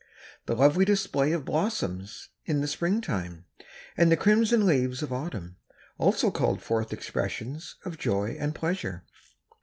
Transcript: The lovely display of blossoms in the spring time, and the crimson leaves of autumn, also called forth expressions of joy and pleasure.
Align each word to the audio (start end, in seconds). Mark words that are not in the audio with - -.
The 0.47 0.55
lovely 0.55 0.83
display 0.83 1.31
of 1.31 1.45
blossoms 1.45 2.29
in 2.45 2.59
the 2.61 2.67
spring 2.67 3.01
time, 3.01 3.45
and 3.95 4.11
the 4.11 4.17
crimson 4.17 4.65
leaves 4.65 5.03
of 5.03 5.13
autumn, 5.13 5.57
also 5.99 6.31
called 6.31 6.63
forth 6.63 6.91
expressions 6.91 7.75
of 7.85 7.99
joy 7.99 8.35
and 8.39 8.55
pleasure. 8.55 9.05